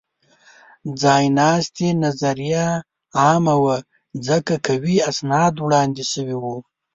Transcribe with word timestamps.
ځایناستې 1.01 1.87
نظریه 2.03 2.67
عامه 3.19 3.55
وه؛ 3.63 3.77
ځکه 4.27 4.53
قوي 4.67 4.95
اسناد 5.09 5.53
وړاندې 5.59 6.03
شوي 6.11 6.37
وو. 6.43 6.57